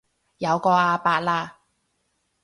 [0.39, 1.59] 有個阿伯啦